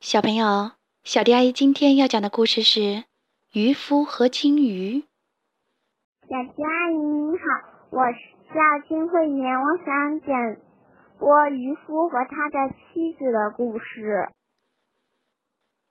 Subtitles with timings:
[0.00, 0.72] 小朋友，
[1.04, 2.80] 小迪阿姨今天要讲的故事是
[3.52, 5.00] 《渔夫和金鱼》。
[6.22, 7.44] 小迪阿姨你好，
[7.90, 8.00] 我
[8.48, 10.56] 叫金慧妍，我想讲
[11.18, 14.30] 播渔夫和他的妻子的故事。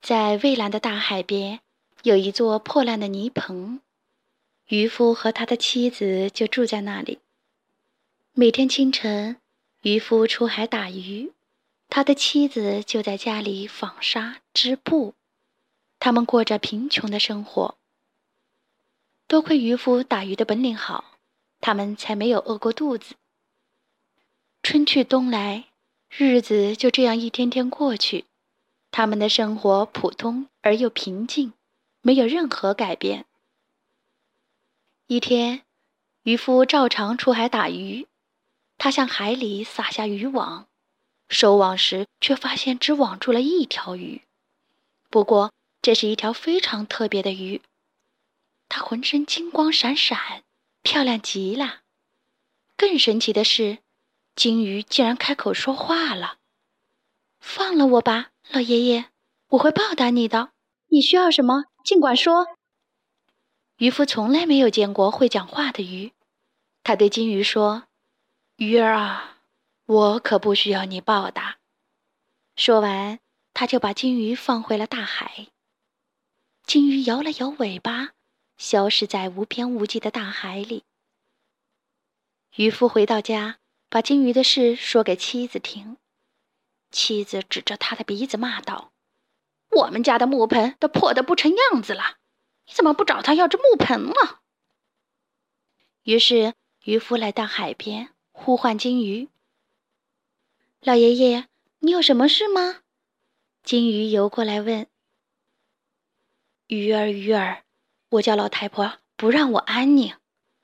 [0.02, 1.60] 在蔚蓝的大海边，
[2.02, 3.80] 有一座破烂的泥棚，
[4.70, 7.20] 渔夫和他的妻子就住在那里。
[8.34, 9.38] 每天清晨，
[9.84, 11.32] 渔夫出海打鱼。
[11.90, 15.16] 他的妻子就在家里纺纱织布，
[16.00, 17.78] 他们过着贫穷的生活。
[19.28, 21.18] 多亏渔夫打鱼的本领好，
[21.60, 23.16] 他们才没有饿过肚子。
[24.62, 25.66] 春去冬来，
[26.10, 28.26] 日子就这样一天天过去，
[28.92, 31.54] 他们的生活普通而又平静，
[32.02, 33.26] 没有任何改变。
[35.08, 35.64] 一天，
[36.22, 38.08] 渔夫照常出海打鱼，
[38.78, 40.69] 他向海里撒下渔网。
[41.30, 44.24] 收网时，却发现只网住了一条鱼。
[45.10, 47.62] 不过，这是一条非常特别的鱼，
[48.68, 50.44] 它浑身金光闪闪，
[50.82, 51.82] 漂亮极了。
[52.76, 53.78] 更神奇的是，
[54.36, 56.38] 金鱼竟然开口说话了
[57.40, 59.06] ：“放了我吧，老爷爷，
[59.50, 60.50] 我会报答你的。
[60.88, 62.48] 你需要什么，尽管说。”
[63.78, 66.12] 渔夫从来没有见过会讲话的鱼，
[66.84, 67.84] 他对金鱼说
[68.58, 69.38] ：“鱼儿啊。”
[69.90, 71.58] 我可不需要你报答。
[72.56, 73.20] 说完，
[73.56, 75.48] 他就把金鱼放回了大海。
[76.64, 78.12] 金鱼摇了摇尾巴，
[78.56, 80.84] 消失在无边无际的大海里。
[82.58, 83.58] 渔夫回到家，
[83.90, 85.98] 把金鱼的事说给妻子听。
[86.92, 88.92] 妻子指着他的鼻子骂道
[89.76, 92.18] ：“我们家的木盆都破得不成样子了，
[92.68, 94.14] 你怎么不找他要这木盆呢？”
[96.06, 99.30] 于是，渔夫来到海边，呼唤金鱼。
[100.82, 101.50] 老爷爷，
[101.80, 102.84] 你有什么事吗？
[103.64, 104.88] 金鱼游过来问。
[106.68, 107.66] 鱼儿，鱼儿，
[108.12, 110.16] 我叫老太婆不让我安宁，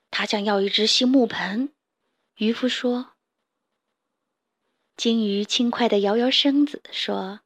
[0.09, 1.73] 她想要一只新木盆。
[2.37, 3.15] 渔夫说。
[4.95, 7.41] 金鱼轻快地摇摇身子说：“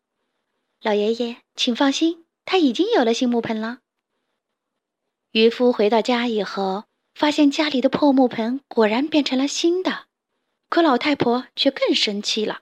[0.83, 3.79] 老爷爷，请放心，他已经有了新木盆了。”
[5.33, 6.83] 渔夫回到家以后，
[7.15, 10.08] 发现家里的破木盆果然变成了新的。
[10.69, 12.61] 可老太婆却更生气了。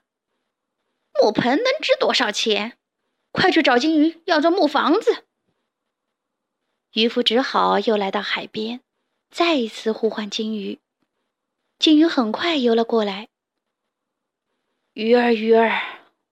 [1.22, 2.78] 木盆能值多少钱？
[3.30, 5.26] 快去找金鱼要座木房子。
[6.92, 8.80] 渔夫只好又来到海边，
[9.30, 10.80] 再一次呼唤金鱼。
[11.78, 13.28] 金鱼很快游了过来。
[14.94, 15.80] 鱼儿，鱼儿，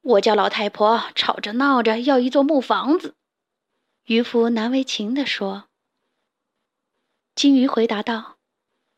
[0.00, 3.14] 我叫老太婆，吵着闹着要一座木房子。
[4.06, 5.68] 渔夫难为情地说。
[7.34, 8.38] 金鱼回答道：“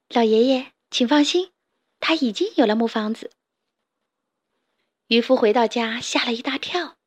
[0.09, 1.51] 老爷爷，请放心。”
[2.01, 3.31] 他已经有了木房子。
[5.09, 6.99] 渔夫回到家，吓了一大跳，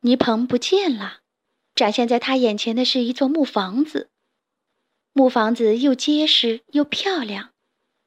[0.00, 1.20] 泥棚不见了，
[1.74, 4.10] 展现在他眼前的是一座木房子。
[5.12, 7.52] 木房子又结实又漂亮，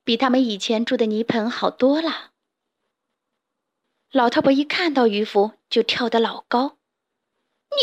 [0.03, 2.31] 比他们以前住的泥棚好多了。
[4.11, 6.77] 老太婆一看到渔夫，就跳得老高：“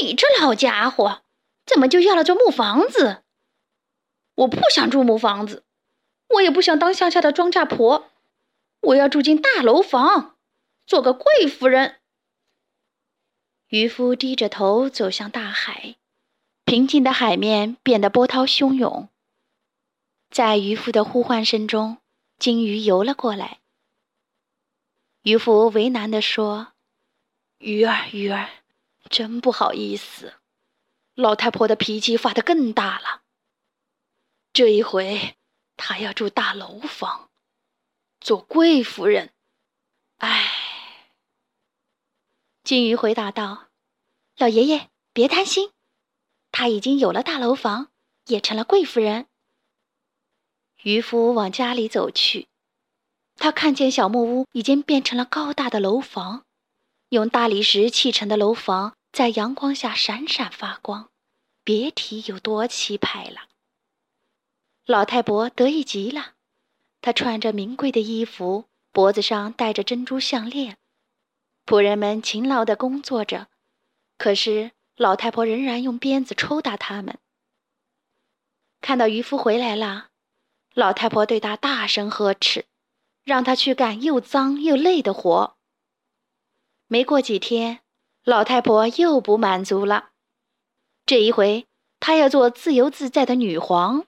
[0.03, 1.23] 你这老家伙，
[1.65, 3.25] 怎么就要了座木房子？
[4.35, 5.64] 我不想住木房子。”
[6.29, 8.11] 我也不想当乡下的庄稼婆，
[8.81, 10.37] 我要住进大楼房，
[10.87, 12.01] 做个贵夫人。
[13.69, 15.97] 渔夫低着头走向大海，
[16.65, 19.09] 平静的海面变得波涛汹涌。
[20.31, 21.99] 在渔夫的呼唤声中，
[22.39, 23.61] 金鱼游了过来。
[25.23, 26.73] 渔夫为难地说
[27.59, 28.49] ：“鱼儿，鱼儿，
[29.09, 30.35] 真不好意思，
[31.15, 33.23] 老太婆的脾气发得更大了。
[34.53, 35.37] 这一回。”
[35.77, 37.31] 他要住大楼房，
[38.21, 39.33] 做贵夫人。
[40.19, 40.51] 唉，
[42.63, 43.69] 金鱼回答道
[44.39, 45.71] ：“老爷爷，别担心，
[46.51, 47.91] 他已经有了大楼房，
[48.27, 49.27] 也成了贵夫人。”
[50.83, 52.49] 渔夫往家里走去，
[53.37, 56.45] 他看见小木屋已经变成了高大的楼房，
[57.09, 61.11] 用大理石砌成的楼房在阳光下闪闪发光，
[61.63, 63.49] 别提有多气派了。
[64.87, 66.35] 老太婆得意极了，
[67.01, 70.77] 她穿着名贵的衣服，脖子上戴着珍珠项链。
[71.65, 73.49] 仆人们勤劳地工作着，
[74.19, 77.19] 可是老太婆仍然用鞭子抽打他们。
[78.83, 80.09] 看到渔夫回来了，
[80.75, 82.67] 老太婆对他大声呵斥，
[83.25, 85.57] 让他去干又脏又累的活。
[86.89, 87.81] 没过几天，
[88.23, 90.11] 老太婆又不满足了，
[91.07, 91.67] 这一回
[91.99, 94.05] 她要做自由自在的女皇。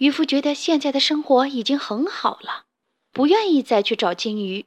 [0.00, 2.64] 渔夫觉得现在的生活已经很好了，
[3.12, 4.64] 不愿意再去找金鱼，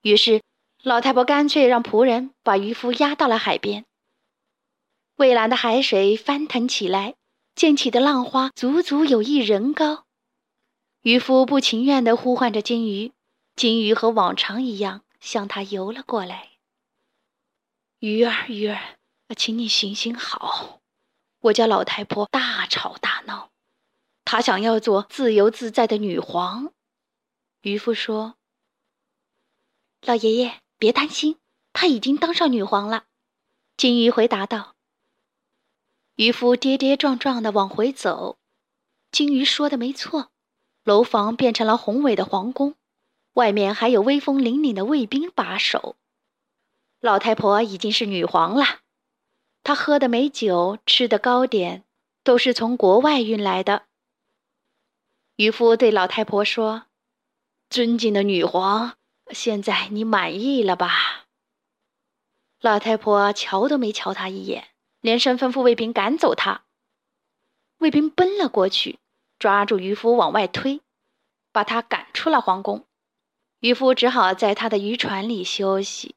[0.00, 0.40] 于是
[0.82, 3.84] 老太婆干脆让仆人把渔夫押到了海边。
[5.16, 7.16] 蔚蓝的海水翻腾起来，
[7.54, 10.06] 溅起的浪花足足有一人高。
[11.02, 13.12] 渔夫不情愿地呼唤着金鱼，
[13.56, 16.48] 金鱼和往常一样向他游了过来。
[17.98, 18.96] 鱼儿，鱼儿，
[19.36, 20.80] 请你行行好，
[21.40, 23.29] 我家老太婆大吵大闹，
[24.32, 26.72] 她想要做自由自在的女皇。
[27.62, 28.36] 渔夫说
[30.06, 31.40] ：“老爷爷，别担心，
[31.72, 33.06] 她已经当上女皇了。”
[33.76, 34.76] 金鱼回答道。
[36.14, 38.38] 渔夫跌跌撞撞的往回走。
[39.10, 40.30] 金鱼说的没错，
[40.84, 42.76] 楼房变成了宏伟的皇宫，
[43.32, 45.96] 外面还有威风凛凛的卫兵把守。
[47.00, 48.78] 老太婆已经是女皇了，
[49.64, 51.82] 她喝的美酒，吃的糕点，
[52.22, 53.89] 都是从国外运来的。
[55.40, 56.84] 渔夫对老太婆说
[57.70, 58.98] ：“尊敬的女皇，
[59.30, 61.24] 现在你满意了吧？”
[62.60, 64.68] 老太婆瞧都没瞧他一眼，
[65.00, 66.64] 连声吩咐卫兵赶走他。
[67.78, 68.98] 卫兵奔了过去，
[69.38, 70.82] 抓住渔夫往外推，
[71.52, 72.84] 把他赶出了皇宫。
[73.60, 76.16] 渔夫只好在他的渔船里休息。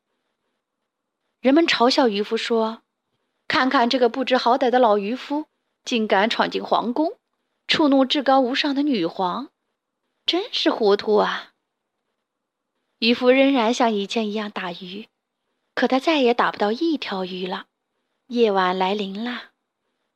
[1.40, 2.81] 人们嘲笑渔夫说
[3.48, 5.46] ：“看看这个不知好歹的老渔夫，
[5.86, 7.18] 竟敢闯进皇宫，
[7.68, 9.50] 触怒至高无上的女皇，
[10.25, 11.54] 真是糊涂啊！”
[13.00, 15.10] 渔夫仍然像以前一样打鱼，
[15.75, 17.68] 可他再也打不到一条鱼了。
[18.27, 19.51] 夜晚来临了，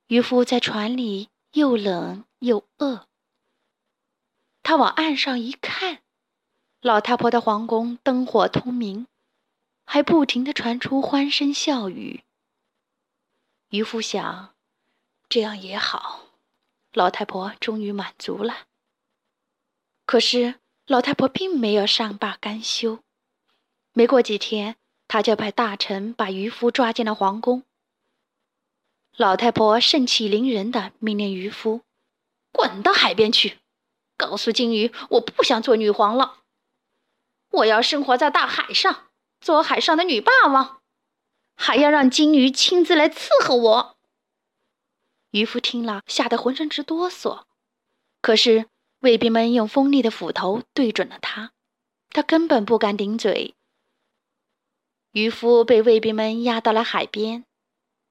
[0.07, 3.07] 渔夫在船里又冷又饿。
[4.63, 6.01] 他往岸上一看，
[6.81, 9.07] 老太婆的皇宫灯火通明。
[9.89, 12.25] 还不停地传出欢声笑语。
[13.69, 14.53] 渔夫想，
[15.29, 16.26] 这样也好，
[16.93, 18.65] 老太婆终于满足了。
[20.05, 20.55] 可是
[20.85, 22.99] 老太婆并没有善罢甘休，
[23.93, 24.75] 没过几天，
[25.07, 27.63] 她就派大臣把渔夫抓进了皇宫。
[29.15, 31.81] 老太婆盛气凌人的命令渔夫
[32.53, 33.57] ：“滚到海边去，
[34.15, 36.43] 告诉金鱼，我不想做女皇了，
[37.49, 39.05] 我要生活在大海上。”
[39.39, 40.81] 做海上的女霸王，
[41.55, 43.96] 还要让金鱼亲自来伺候我。
[45.37, 47.43] 渔夫听了，吓得浑身直哆嗦。
[48.21, 48.65] 可是
[49.01, 51.51] 卫兵们用锋利的斧头对准了他，
[52.09, 53.53] 他根本不敢顶嘴。
[55.11, 57.45] 渔夫被卫兵们押到了海边，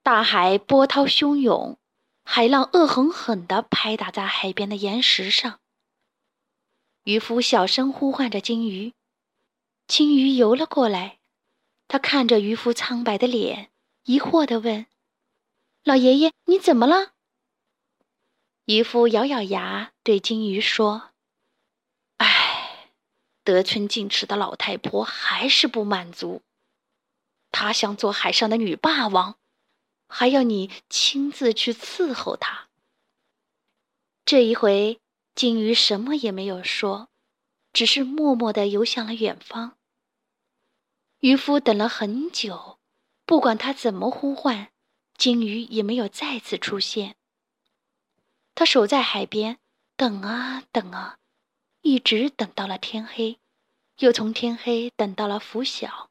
[0.05, 1.79] 大海波涛汹涌，
[2.25, 5.59] 海浪恶狠狠地拍打在海边的岩石上。
[7.03, 8.93] 渔夫小声呼唤着金鱼。
[9.89, 11.19] 金鱼游了过来，
[11.89, 13.71] 他看着渔夫苍白的脸，
[14.05, 14.87] 疑惑地问
[15.83, 17.15] ：“老爷爷，你怎么了？”
[18.67, 21.11] 渔夫咬咬牙，对金鱼说
[22.19, 22.91] ：“唉，
[23.45, 26.43] 得寸进尺的老太婆还是不满足，
[27.53, 29.39] 她想做海上的女霸王，
[30.09, 32.69] 还要你亲自去伺候她。”
[34.27, 35.01] 这一回，
[35.37, 37.09] 金鱼什么也没有说。
[37.73, 39.77] 只是默默地游向了远方。
[41.19, 42.79] 渔夫等了很久，
[43.27, 44.73] 不管他怎么呼唤，
[45.19, 47.17] 金鱼也没有再次出现。
[48.57, 49.59] 他守在海边，
[49.99, 51.19] 等啊等啊，
[51.83, 53.39] 一直等到了天黑，
[53.99, 56.09] 又从天黑等到了拂晓。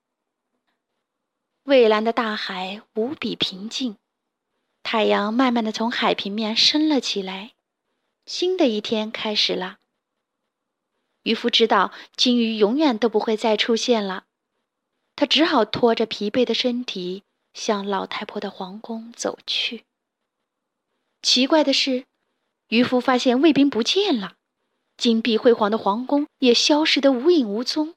[1.64, 3.98] 蔚蓝的大海无比平静，
[4.84, 7.56] 太阳慢慢的从海平面升了起来，
[8.28, 9.80] 新的一天开始了。
[11.24, 14.26] 渔夫知道金鱼永远都不会再出现了，
[15.16, 17.24] 他只好拖着疲惫的身体
[17.56, 19.86] 向老太婆的皇宫走去。
[21.24, 22.06] 奇怪的是，
[22.68, 24.36] 渔夫发现卫兵不见了，
[24.98, 27.96] 金碧辉煌的皇宫也消失得无影无踪，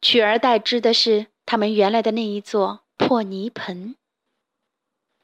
[0.00, 3.96] 取而代之的是他们原来的那一座破泥盆。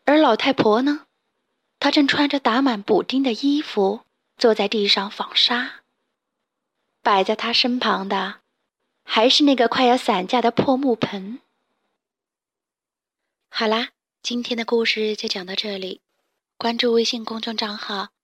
[0.05, 1.07] 而老太婆呢？
[1.79, 4.01] 她正穿着打满补丁的衣服，
[4.37, 5.83] 坐在地上纺纱。
[7.03, 8.41] 摆在她身旁的，
[9.05, 11.41] 还是那个快要散架的破木盆。
[13.51, 13.91] 好啦，
[14.23, 16.01] 今天的故事就讲到这里。
[16.57, 18.09] 关注微信公众账号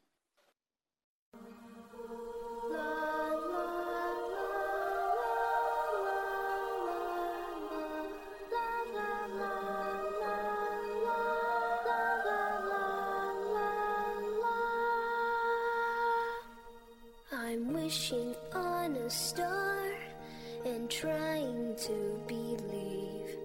[21.01, 23.35] trying to believe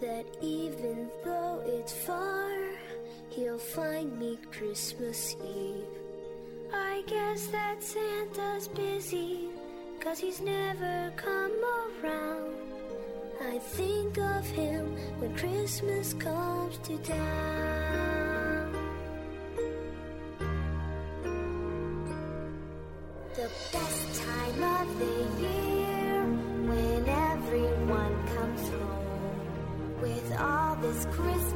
[0.00, 2.50] that even though it's far,
[3.28, 5.84] he'll find me Christmas Eve.
[6.74, 9.50] I guess that Santa's busy,
[10.00, 11.52] cause he's never come
[12.02, 12.56] around.
[13.40, 18.15] I think of him when Christmas comes to town.
[31.04, 31.55] Christmas.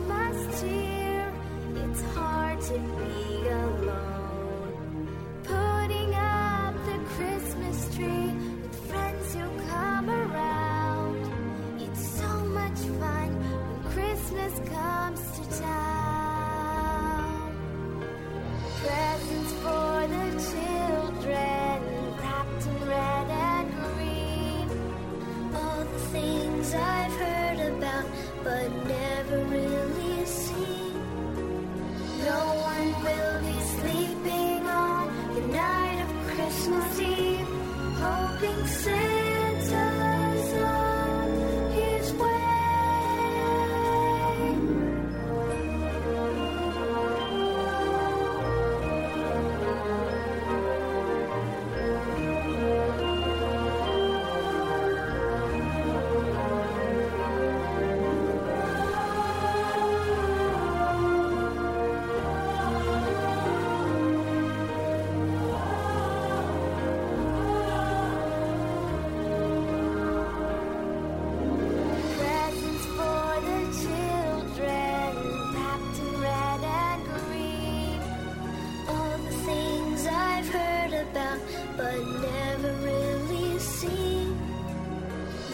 [81.77, 81.99] but
[82.29, 84.39] never really seen.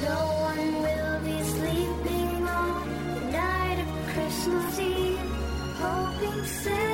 [0.03, 0.19] No
[0.49, 5.19] one will be sleeping on the night of Christmas Eve,
[5.81, 6.86] hoping.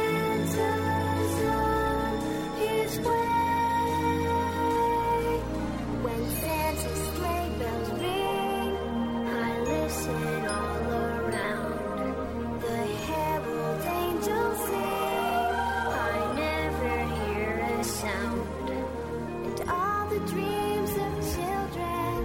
[20.26, 22.16] dreams of children.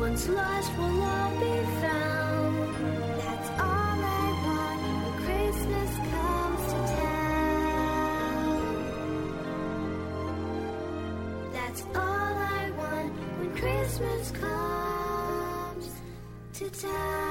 [0.00, 2.56] Once lost will not be found.
[3.18, 8.60] That's all I want when Christmas comes to town.
[11.52, 15.86] That's all I want when Christmas comes
[16.54, 17.25] to town.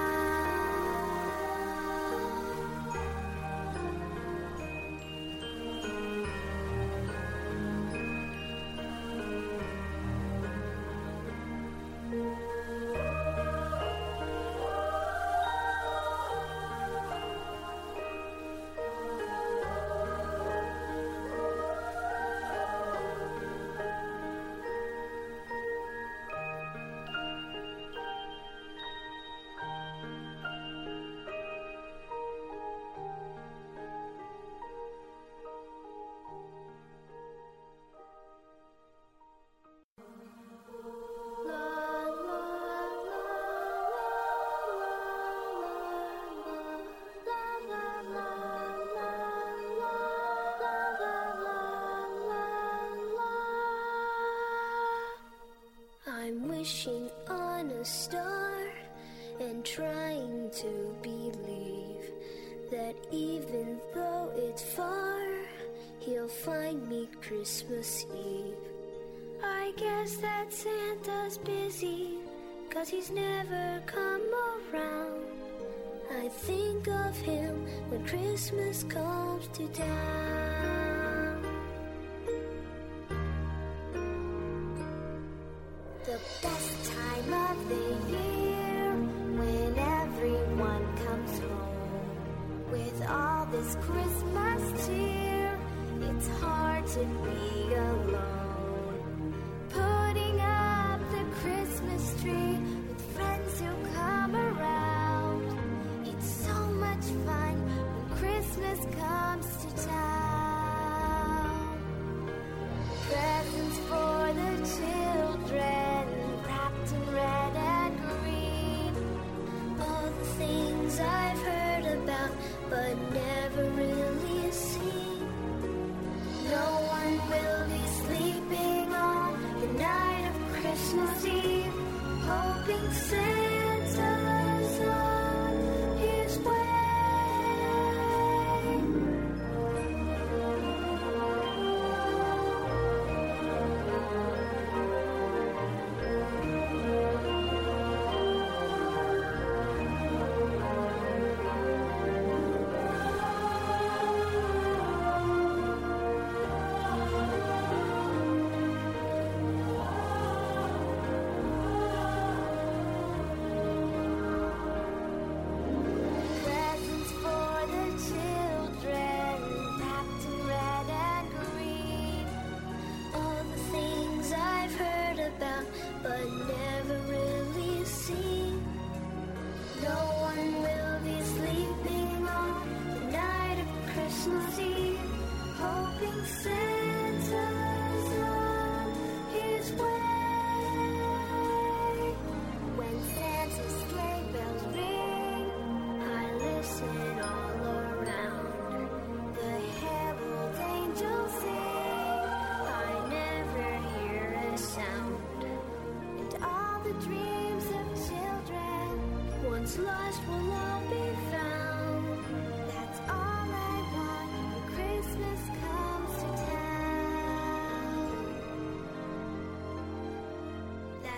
[67.55, 68.53] Christmas Eve.
[69.41, 72.15] I guess that Santa's busy,
[72.69, 74.29] cause he's never come
[74.74, 75.24] around.
[76.19, 80.75] I think of him when Christmas comes to town.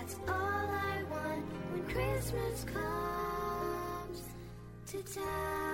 [0.08, 4.22] That's all I want when Christmas comes
[4.86, 5.67] to town.